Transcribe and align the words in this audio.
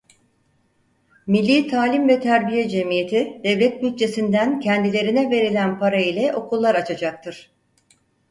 Millî 1.27 1.67
Talim 1.67 2.07
ve 2.07 2.19
Terbiye 2.19 2.69
Cemiyeti 2.69 3.41
devlet 3.43 3.83
bütçesinden 3.83 4.59
kendilerine 4.59 5.31
verilen 5.31 5.79
para 5.79 6.01
ile 6.01 6.33
okullar 6.35 6.75
açacaktır. 6.75 7.51